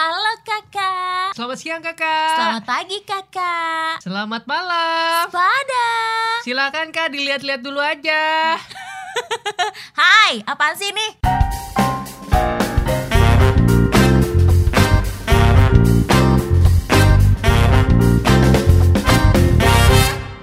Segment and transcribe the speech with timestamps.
[0.00, 1.36] Halo kakak.
[1.36, 2.32] Selamat siang kakak.
[2.32, 4.00] Selamat pagi kakak.
[4.00, 5.28] Selamat malam.
[5.28, 5.88] Pada.
[6.40, 8.56] Silakan kak dilihat-lihat dulu aja.
[10.00, 11.10] Hai, apaan sih nih?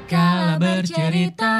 [0.05, 1.57] Kala bercerita.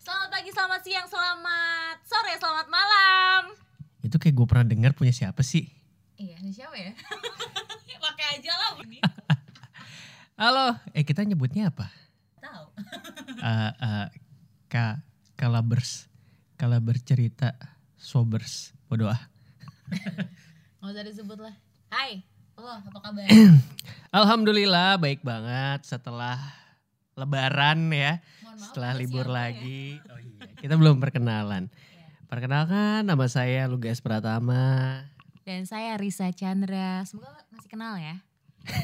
[0.00, 3.52] Selamat pagi, selamat siang, selamat sore, selamat malam.
[4.00, 5.75] Itu kayak gue pernah dengar punya siapa sih?
[6.66, 6.92] Siapa ya?
[8.10, 8.98] Pakai aja lah ini.
[10.42, 11.86] Halo, eh kita nyebutnya apa?
[12.42, 12.66] Tahu.
[13.46, 14.06] Eh eh,
[14.66, 14.98] ka
[15.38, 16.10] kalabers,
[16.58, 17.54] kala bercerita,
[17.94, 19.22] sobers, bodoh ah.
[20.82, 21.54] Gak usah disebut lah.
[21.86, 22.26] Hai,
[22.58, 23.30] lo apa kabar?
[24.18, 26.34] Alhamdulillah baik banget setelah
[27.14, 29.34] Lebaran ya, maaf, setelah libur ya?
[29.38, 30.02] lagi.
[30.10, 31.70] Oh iya, kita belum perkenalan.
[32.26, 35.06] Perkenalkan nama saya Lugas Pratama.
[35.46, 37.06] Dan saya Risa Chandra.
[37.06, 38.18] Semoga masih kenal ya.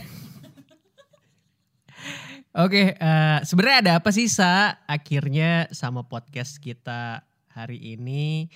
[2.63, 4.79] Oke, eh, sebenarnya ada apa sih Sa?
[4.87, 8.47] Akhirnya sama podcast kita hari ini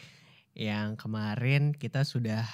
[0.54, 2.46] yang kemarin kita sudah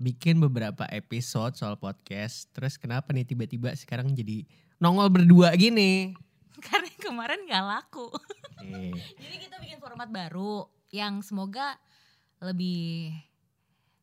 [0.00, 2.48] bikin beberapa episode soal podcast.
[2.56, 4.48] Terus kenapa nih tiba-tiba sekarang jadi
[4.80, 6.16] nongol berdua gini?
[6.72, 8.08] Karena kemarin gak laku.
[8.64, 8.96] Oke.
[9.20, 11.76] Jadi kita bikin format baru yang semoga
[12.40, 13.12] lebih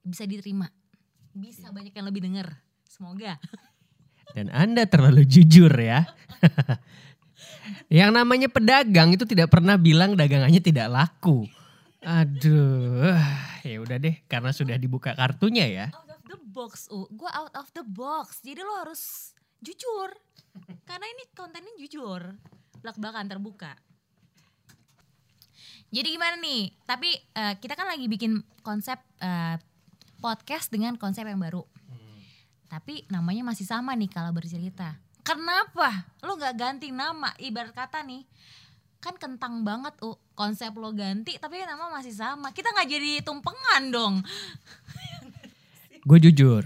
[0.06, 0.83] bisa diterima.
[1.34, 2.48] Bisa banyak yang lebih denger.
[2.86, 3.42] Semoga.
[4.38, 6.06] Dan Anda terlalu jujur ya.
[8.00, 11.46] yang namanya pedagang itu tidak pernah bilang dagangannya tidak laku.
[12.04, 13.16] Aduh,
[13.64, 15.86] ya udah deh karena sudah dibuka kartunya ya.
[15.96, 17.08] Out of the box, U.
[17.16, 18.44] Gue out of the box.
[18.44, 19.32] Jadi lo harus
[19.64, 20.12] jujur.
[20.84, 22.22] Karena ini kontennya jujur.
[22.84, 23.72] Belak-belakan terbuka.
[25.94, 26.74] Jadi gimana nih?
[26.84, 29.56] Tapi eh, kita kan lagi bikin konsep eh,
[30.24, 31.68] podcast dengan konsep yang baru.
[32.72, 34.96] Tapi namanya masih sama nih kalau bercerita.
[35.20, 36.08] Kenapa?
[36.24, 37.36] Lo gak ganti nama?
[37.36, 38.24] Ibarat kata nih,
[39.04, 40.16] kan kentang banget U.
[40.34, 42.56] Konsep lo ganti tapi nama masih sama.
[42.56, 44.16] Kita nggak jadi tumpengan dong.
[46.08, 46.66] Gue jujur,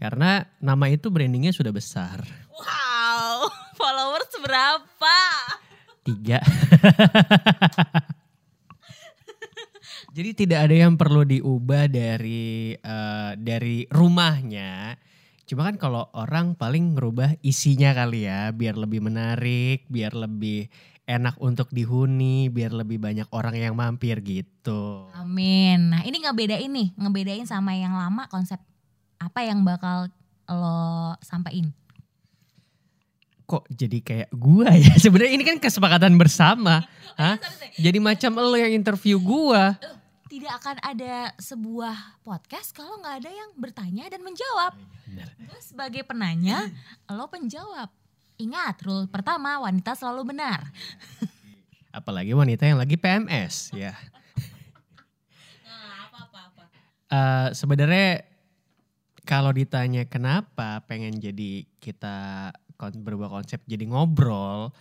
[0.00, 2.24] karena nama itu brandingnya sudah besar.
[2.50, 3.46] Wow,
[3.78, 5.16] followers berapa?
[6.02, 6.40] Tiga.
[10.16, 14.96] Jadi tidak ada yang perlu diubah dari eh, dari rumahnya.
[15.44, 20.72] Cuma kan kalau orang paling ngerubah isinya kali ya, biar lebih menarik, biar lebih
[21.04, 25.04] enak untuk dihuni, biar lebih banyak orang yang mampir gitu.
[25.12, 25.92] Amin.
[25.92, 28.56] Nah ini ngebedain nih, ngebedain sama yang lama konsep
[29.20, 30.08] apa yang bakal
[30.48, 31.76] lo sampaikan.
[33.44, 34.96] Kok jadi kayak gua ya?
[35.04, 36.88] Sebenarnya ini kan kesepakatan bersama.
[37.20, 37.36] Hah?
[37.76, 39.76] Jadi macam lo yang interview gua.
[40.36, 44.76] Tidak akan ada sebuah podcast kalau nggak ada yang bertanya dan menjawab.
[45.08, 45.32] Benar.
[45.40, 46.68] Gue sebagai penanya,
[47.16, 47.88] lo penjawab.
[48.36, 50.68] Ingat, rule pertama wanita selalu benar.
[52.04, 53.96] Apalagi wanita yang lagi PMS ya.
[57.06, 58.26] Eh, sebenarnya
[59.24, 64.74] kalau ditanya kenapa pengen jadi kita kon- berubah konsep jadi ngobrol,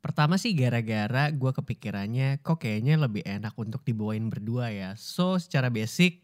[0.00, 4.90] pertama sih gara-gara gue kepikirannya kok kayaknya lebih enak untuk dibawain berdua ya.
[4.94, 6.22] So secara basic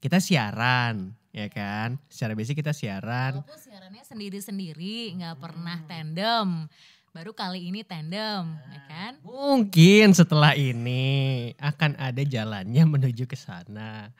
[0.00, 3.42] kita siaran ya kan, secara basic kita siaran.
[3.42, 6.70] Walaupun siarannya sendiri-sendiri, nggak pernah tandem.
[7.10, 9.12] Baru kali ini tandem, ya kan?
[9.22, 14.10] Mungkin setelah ini akan ada jalannya menuju ke sana.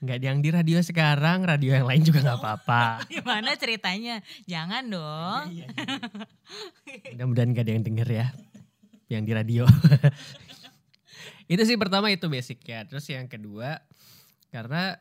[0.00, 2.84] Nggak yang di radio sekarang, radio yang lain juga nggak apa-apa.
[3.12, 4.24] Gimana ceritanya?
[4.48, 5.44] Jangan dong.
[7.12, 8.26] Mudah-mudahan gak ada yang denger ya.
[9.12, 9.64] Yang di radio.
[11.52, 12.88] itu sih pertama itu basicnya.
[12.88, 13.76] Terus yang kedua
[14.48, 14.96] karena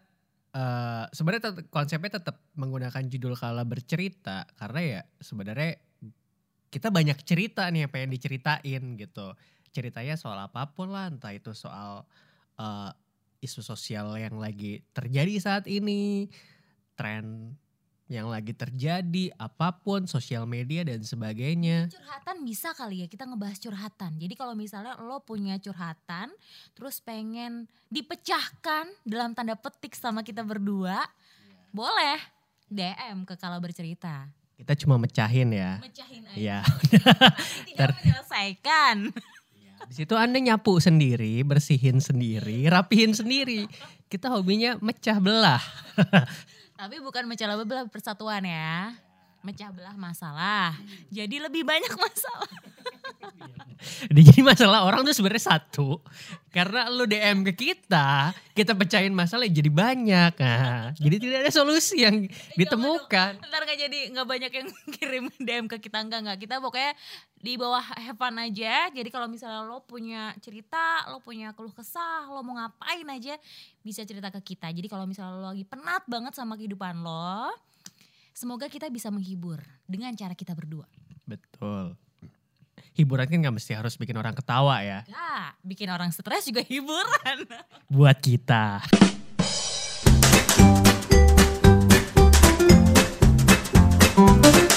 [0.50, 5.78] eh sebenarnya tet- konsepnya tetap menggunakan judul kala bercerita karena ya sebenarnya
[6.74, 9.32] kita banyak cerita nih yang pengen diceritain gitu.
[9.72, 12.04] Ceritanya soal apa pun lah, entah itu soal
[12.59, 12.92] eh,
[13.40, 16.28] isu sosial yang lagi terjadi saat ini,
[17.00, 17.56] tren
[18.09, 21.94] yang lagi terjadi, apa pun, sosial media dan sebagainya.
[21.94, 24.18] Curhatan bisa kali ya kita ngebahas curhatan.
[24.18, 26.34] Jadi kalau misalnya lo punya curhatan,
[26.74, 31.06] terus pengen dipecahkan dalam tanda petik sama kita berdua,
[31.70, 32.18] boleh
[32.66, 34.26] DM ke kalau bercerita.
[34.58, 35.78] Kita cuma mecahin ya.
[35.78, 36.35] Mecahin aja.
[36.35, 36.59] Iya.
[36.66, 38.97] Tapi tidak menyelesaikan.
[39.90, 43.66] Di situ Anda nyapu sendiri, bersihin sendiri, rapihin sendiri.
[44.06, 45.58] Kita hobinya mecah belah.
[46.80, 48.94] Tapi bukan mecah belah persatuan ya.
[49.41, 50.78] Mecah belah masalah.
[51.09, 52.69] Jadi lebih banyak masalah.
[54.11, 56.03] Jadi masalah orang tuh sebenarnya satu.
[56.49, 60.34] Karena lu DM ke kita, kita pecahin masalah jadi banyak.
[60.35, 62.26] Nah, jadi tidak ada solusi yang
[62.58, 63.40] ditemukan.
[63.40, 64.67] Ntar gak jadi nggak banyak yang
[64.97, 66.37] kirim DM ke kita enggak enggak.
[66.41, 66.91] Kita pokoknya
[67.40, 67.85] di bawah
[68.17, 68.90] fun aja.
[68.91, 73.37] Jadi kalau misalnya lo punya cerita, lo punya keluh kesah, lo mau ngapain aja
[73.85, 74.73] bisa cerita ke kita.
[74.73, 77.53] Jadi kalau misalnya lo lagi penat banget sama kehidupan lo,
[78.34, 80.90] semoga kita bisa menghibur dengan cara kita berdua.
[81.29, 82.09] Betul.
[82.99, 85.07] Hiburan kan gak mesti harus bikin orang ketawa ya.
[85.07, 87.47] Ya, bikin orang stres juga hiburan.
[87.96, 88.84] Buat kita.
[94.19, 94.69] Thank